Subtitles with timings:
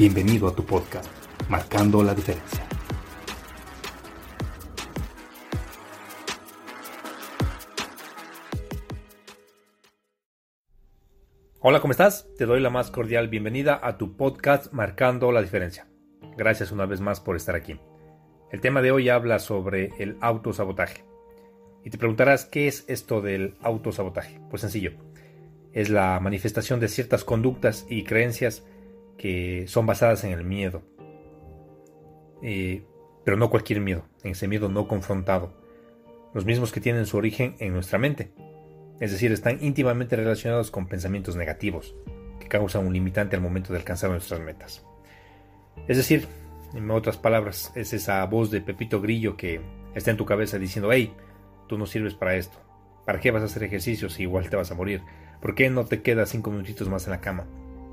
[0.00, 1.10] Bienvenido a tu podcast,
[1.50, 2.66] Marcando la Diferencia.
[11.60, 12.26] Hola, ¿cómo estás?
[12.38, 15.86] Te doy la más cordial bienvenida a tu podcast Marcando la Diferencia.
[16.34, 17.78] Gracias una vez más por estar aquí.
[18.50, 21.04] El tema de hoy habla sobre el autosabotaje.
[21.84, 24.40] Y te preguntarás, ¿qué es esto del autosabotaje?
[24.48, 24.92] Pues sencillo.
[25.74, 28.64] Es la manifestación de ciertas conductas y creencias
[29.20, 30.82] que son basadas en el miedo.
[32.42, 32.86] Eh,
[33.22, 35.52] pero no cualquier miedo, en ese miedo no confrontado.
[36.32, 38.32] Los mismos que tienen su origen en nuestra mente.
[38.98, 41.94] Es decir, están íntimamente relacionados con pensamientos negativos,
[42.40, 44.86] que causan un limitante al momento de alcanzar nuestras metas.
[45.86, 46.26] Es decir,
[46.72, 49.60] en otras palabras, es esa voz de Pepito Grillo que
[49.94, 51.12] está en tu cabeza diciendo, hey,
[51.68, 52.58] tú no sirves para esto.
[53.04, 55.02] ¿Para qué vas a hacer ejercicio si igual te vas a morir?
[55.42, 57.46] ¿Por qué no te quedas cinco minutitos más en la cama?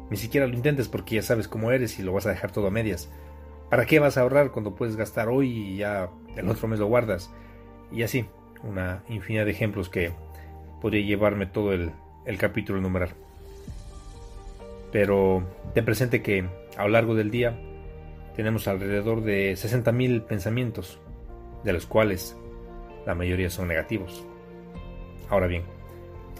[0.09, 2.67] Ni siquiera lo intentes porque ya sabes cómo eres y lo vas a dejar todo
[2.67, 3.09] a medias.
[3.69, 6.87] ¿Para qué vas a ahorrar cuando puedes gastar hoy y ya el otro mes lo
[6.87, 7.29] guardas?
[7.91, 8.25] Y así,
[8.63, 10.13] una infinidad de ejemplos que
[10.81, 11.91] podría llevarme todo el,
[12.25, 13.09] el capítulo numeral.
[14.91, 15.43] Pero
[15.73, 16.45] ten presente que
[16.77, 17.59] a lo largo del día
[18.35, 20.99] tenemos alrededor de 60.000 pensamientos,
[21.63, 22.37] de los cuales
[23.05, 24.23] la mayoría son negativos.
[25.29, 25.63] Ahora bien,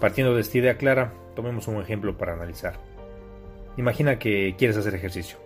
[0.00, 2.87] partiendo de esta idea clara, tomemos un ejemplo para analizar.
[3.78, 5.38] Imagina que quieres hacer ejercicio,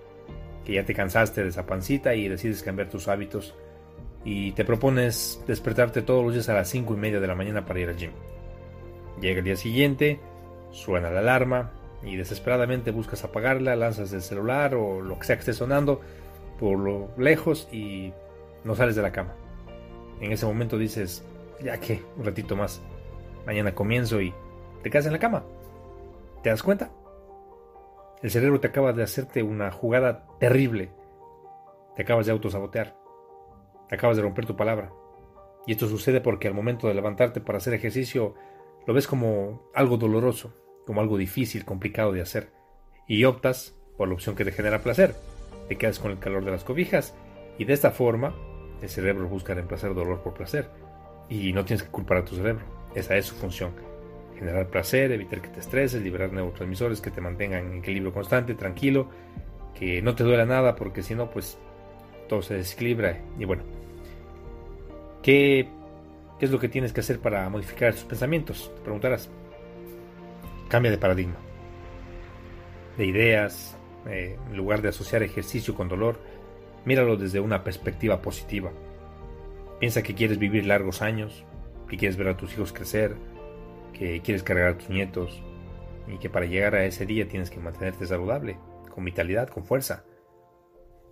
[0.65, 3.55] que ya te cansaste de esa pancita y decides cambiar tus hábitos
[4.25, 7.67] y te propones despertarte todos los días a las 5 y media de la mañana
[7.67, 8.13] para ir al gym.
[9.21, 10.19] Llega el día siguiente,
[10.71, 11.73] suena la alarma
[12.03, 16.01] y desesperadamente buscas apagarla, lanzas el celular o lo que sea que esté sonando
[16.59, 18.15] por lo lejos y
[18.65, 19.35] no sales de la cama.
[20.23, 21.23] En ese momento dices,
[21.63, 22.81] ya que, un ratito más,
[23.45, 24.33] mañana comienzo y
[24.83, 25.45] te quedas en la cama.
[26.43, 26.91] ¿Te das cuenta?
[28.23, 30.93] El cerebro te acaba de hacerte una jugada terrible.
[31.97, 32.97] Te acabas de autosabotear.
[33.89, 34.93] Te acabas de romper tu palabra.
[35.67, 38.35] Y esto sucede porque al momento de levantarte para hacer ejercicio
[38.87, 40.55] lo ves como algo doloroso,
[40.87, 42.53] como algo difícil, complicado de hacer.
[43.09, 45.17] Y optas por la opción que te genera placer.
[45.69, 47.15] Te quedas con el calor de las cobijas
[47.59, 48.37] y de esta forma
[48.81, 50.69] el cerebro busca reemplazar dolor por placer.
[51.29, 52.65] Y no tienes que culpar a tu cerebro.
[52.95, 53.73] Esa es su función
[54.43, 59.09] generar placer, evitar que te estreses, liberar neurotransmisores que te mantengan en equilibrio constante, tranquilo,
[59.79, 61.59] que no te duela nada porque si no, pues
[62.29, 63.21] todo se desequilibra.
[63.39, 63.63] Y bueno,
[65.23, 65.69] ¿qué,
[66.41, 68.73] ¿qué es lo que tienes que hacer para modificar estos pensamientos?
[68.75, 69.31] Te preguntarás.
[70.69, 71.37] Cambia de paradigma,
[72.99, 73.77] de ideas,
[74.09, 76.19] eh, en lugar de asociar ejercicio con dolor,
[76.85, 78.73] míralo desde una perspectiva positiva.
[79.79, 81.45] Piensa que quieres vivir largos años,
[81.89, 83.15] que quieres ver a tus hijos crecer,
[83.93, 85.43] que quieres cargar a tus nietos
[86.09, 88.59] y que para llegar a ese día tienes que mantenerte saludable,
[88.91, 90.05] con vitalidad, con fuerza.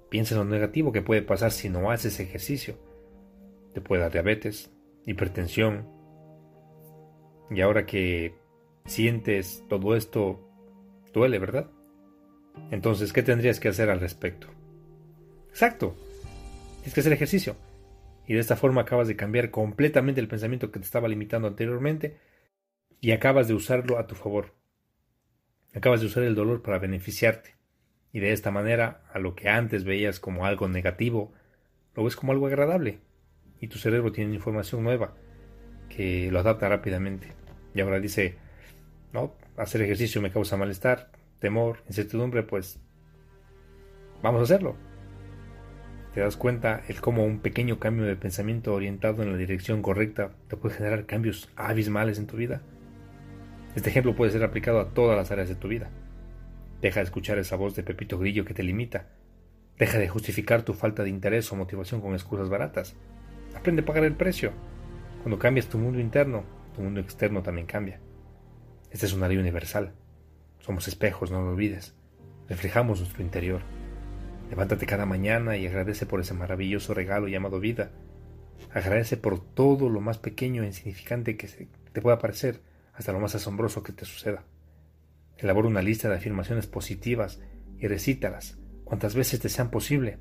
[0.09, 2.77] Piensa en lo negativo que puede pasar si no haces ejercicio.
[3.73, 4.73] Te puede dar diabetes,
[5.07, 5.89] hipertensión.
[7.51, 8.35] Y ahora que
[8.87, 10.49] sientes todo esto,
[11.13, 11.71] duele, ¿verdad?
[12.71, 14.49] Entonces, ¿qué tendrías que hacer al respecto?
[15.49, 15.95] Exacto.
[16.79, 17.57] Tienes que hacer ejercicio.
[18.27, 22.17] Y de esta forma acabas de cambiar completamente el pensamiento que te estaba limitando anteriormente
[23.01, 24.55] y acabas de usarlo a tu favor.
[25.75, 27.55] Acabas de usar el dolor para beneficiarte.
[28.13, 31.33] Y de esta manera, a lo que antes veías como algo negativo,
[31.95, 32.99] lo ves como algo agradable.
[33.61, 35.15] Y tu cerebro tiene información nueva
[35.89, 37.33] que lo adapta rápidamente.
[37.75, 38.37] Y ahora dice,
[39.13, 42.81] no, hacer ejercicio me causa malestar, temor, incertidumbre, pues
[44.23, 44.77] vamos a hacerlo.
[46.15, 50.33] Te das cuenta el cómo un pequeño cambio de pensamiento orientado en la dirección correcta
[50.49, 52.63] te puede generar cambios abismales en tu vida.
[53.75, 55.91] Este ejemplo puede ser aplicado a todas las áreas de tu vida.
[56.81, 59.07] Deja de escuchar esa voz de Pepito Grillo que te limita
[59.81, 62.95] Deja de justificar tu falta de interés o motivación con excusas baratas.
[63.57, 64.53] Aprende a pagar el precio.
[65.23, 66.45] Cuando cambias tu mundo interno,
[66.77, 67.99] tu mundo externo también cambia.
[68.91, 69.95] Esta es una ley universal.
[70.59, 71.95] Somos espejos, no lo olvides.
[72.47, 73.63] Reflejamos nuestro interior.
[74.51, 77.91] Levántate cada mañana y agradece por ese maravilloso regalo llamado vida.
[78.75, 82.61] Agradece por todo lo más pequeño e insignificante que te pueda parecer,
[83.01, 84.45] hasta lo más asombroso que te suceda.
[85.39, 87.41] Elabora una lista de afirmaciones positivas
[87.79, 90.19] y recítalas cuantas veces te sean posible.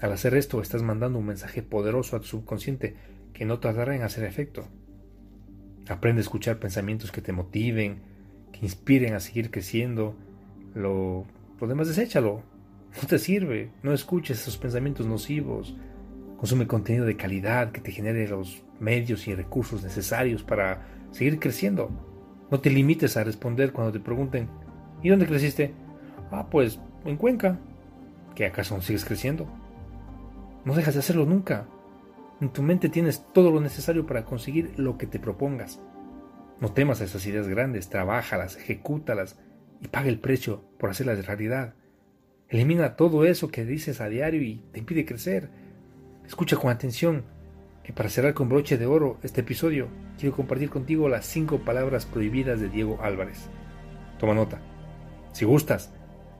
[0.00, 2.96] Al hacer esto estás mandando un mensaje poderoso a tu subconsciente
[3.32, 4.66] que no tardará en hacer efecto.
[5.88, 8.02] Aprende a escuchar pensamientos que te motiven,
[8.50, 10.16] que inspiren a seguir creciendo.
[10.74, 11.26] Lo,
[11.60, 12.42] lo demás deséchalo.
[13.00, 13.70] No te sirve.
[13.84, 15.76] No escuches esos pensamientos nocivos.
[16.38, 21.90] Consume contenido de calidad que te genere los medios y recursos necesarios para seguir creciendo.
[22.50, 24.48] No te limites a responder cuando te pregunten
[25.02, 25.72] ¿Y dónde creciste?
[26.30, 27.58] Ah, pues en Cuenca.
[28.34, 29.48] ¿Que acaso no sigues creciendo?
[30.64, 31.66] No dejas de hacerlo nunca.
[32.40, 35.80] En tu mente tienes todo lo necesario para conseguir lo que te propongas.
[36.60, 39.38] No temas a esas ideas grandes, trabájalas, ejecútalas
[39.80, 41.74] y paga el precio por hacerlas realidad.
[42.48, 45.48] Elimina todo eso que dices a diario y te impide crecer.
[46.26, 47.24] Escucha con atención
[47.82, 49.88] que para cerrar con broche de oro este episodio,
[50.18, 53.48] quiero compartir contigo las cinco palabras prohibidas de Diego Álvarez.
[54.18, 54.60] Toma nota.
[55.32, 55.92] Si gustas,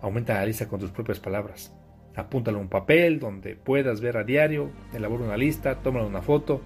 [0.03, 1.73] aumenta la lista con tus propias palabras
[2.17, 6.61] apúntalo en un papel donde puedas ver a diario, elabora una lista, tómalo una foto.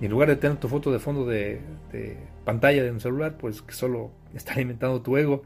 [0.00, 1.60] Y en lugar de tener tu foto de fondo de,
[2.44, 5.42] pantalla de un celular, pues que solo está alimentando tu ego,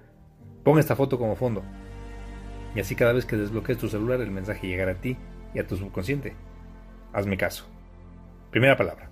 [0.64, 1.62] pon esta foto como fondo.
[2.74, 5.16] Y así cada vez que desbloquees tu celular el mensaje llegará a ti
[5.54, 6.34] y a tu subconsciente.
[7.12, 7.66] Hazme caso.
[8.50, 9.10] Primera palabra.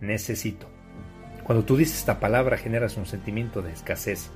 [0.00, 0.68] Necesito.
[1.44, 4.30] Cuando tú dices esta palabra generas un sentimiento de escasez.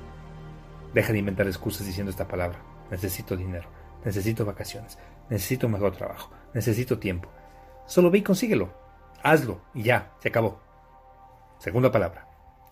[0.94, 2.60] Deja de inventar excusas diciendo esta palabra.
[2.90, 3.68] Necesito dinero
[4.04, 7.30] necesito vacaciones, necesito mejor trabajo, necesito tiempo.
[7.86, 8.72] Solo ve y consíguelo.
[9.22, 10.60] Hazlo y ya, se acabó.
[11.58, 12.28] Segunda palabra,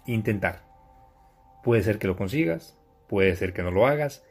[0.07, 0.65] intentar.
[1.63, 2.79] Puede ser que lo consigas,
[3.09, 4.25] puede ser que no lo hagas.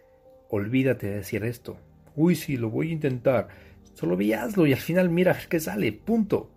[0.50, 1.78] Olvídate de decir esto.
[2.16, 3.50] Uy, sí, lo voy a intentar.
[3.94, 5.92] Solo ve y hazlo y al final mira qué sale.
[5.92, 6.52] Punto.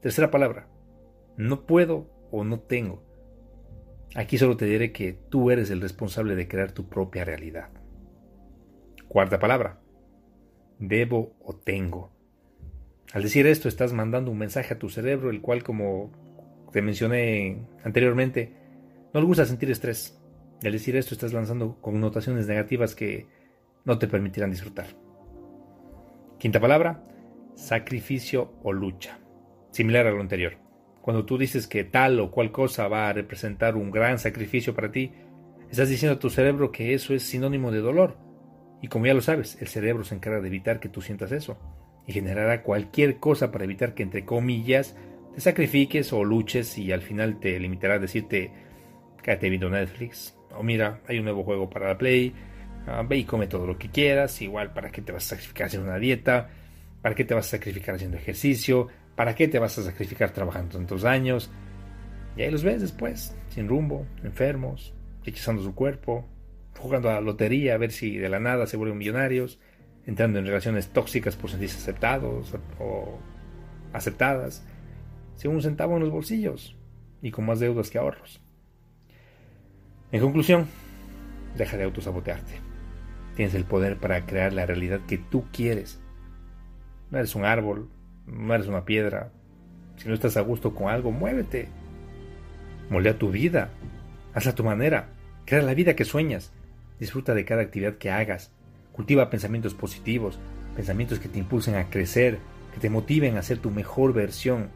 [0.00, 0.68] Tercera palabra,
[1.36, 3.04] no puedo o no tengo.
[4.14, 7.68] Aquí solo te diré que tú eres el responsable de crear tu propia realidad.
[9.08, 9.80] Cuarta palabra.
[10.78, 12.10] Debo o tengo.
[13.12, 16.10] Al decir esto estás mandando un mensaje a tu cerebro, el cual, como
[16.72, 18.52] te mencioné anteriormente,
[19.12, 20.18] no le gusta sentir estrés.
[20.62, 23.26] Y al decir esto estás lanzando connotaciones negativas que
[23.84, 24.86] no te permitirán disfrutar.
[26.38, 27.04] Quinta palabra,
[27.54, 29.18] sacrificio o lucha.
[29.70, 30.58] Similar a lo anterior.
[31.00, 34.90] Cuando tú dices que tal o cual cosa va a representar un gran sacrificio para
[34.90, 35.12] ti,
[35.70, 38.16] estás diciendo a tu cerebro que eso es sinónimo de dolor
[38.82, 41.58] y como ya lo sabes, el cerebro se encarga de evitar que tú sientas eso
[42.06, 44.96] y generará cualquier cosa para evitar que, entre comillas,
[45.34, 48.50] te sacrifiques o luches y al final te limitará a decirte,
[49.22, 52.32] cállate viendo Netflix, o mira, hay un nuevo juego para la Play,
[52.86, 55.66] ah, ve y come todo lo que quieras, igual, ¿para qué te vas a sacrificar
[55.66, 56.48] haciendo una dieta?
[57.02, 58.88] ¿Para qué te vas a sacrificar haciendo ejercicio?
[59.16, 61.50] ¿Para qué te vas a sacrificar trabajando tantos años?
[62.36, 66.26] Y ahí los ves después, sin rumbo, enfermos, rechazando su cuerpo,
[66.78, 69.58] jugando a la lotería a ver si de la nada se vuelven millonarios,
[70.06, 73.18] entrando en relaciones tóxicas por sentirse aceptados o
[73.92, 74.64] aceptadas,
[75.36, 76.76] sin un centavo en los bolsillos
[77.22, 78.40] y con más deudas que ahorros.
[80.12, 80.66] En conclusión,
[81.56, 82.52] deja de autosabotearte.
[83.36, 86.00] Tienes el poder para crear la realidad que tú quieres.
[87.10, 87.88] No eres un árbol,
[88.30, 89.30] no eres una piedra.
[89.96, 91.68] Si no estás a gusto con algo, muévete.
[92.88, 93.70] Moldea tu vida.
[94.34, 95.08] Hazla a tu manera.
[95.44, 96.52] Crea la vida que sueñas.
[96.98, 98.52] Disfruta de cada actividad que hagas.
[98.92, 100.38] Cultiva pensamientos positivos,
[100.76, 102.38] pensamientos que te impulsen a crecer,
[102.72, 104.70] que te motiven a ser tu mejor versión.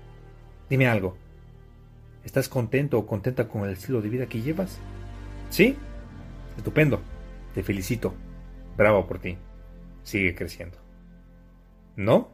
[0.69, 1.17] Dime algo.
[2.25, 4.79] ¿Estás contento o contenta con el estilo de vida que llevas?
[5.51, 5.77] ¿Sí?
[6.57, 7.01] Estupendo.
[7.55, 8.15] Te felicito.
[8.77, 9.37] Bravo por ti.
[10.03, 10.79] Sigue creciendo.
[11.97, 12.33] ¿No?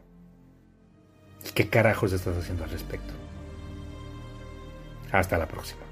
[1.53, 3.13] ¿Qué carajos estás haciendo al respecto?
[5.11, 5.90] Hasta la próxima.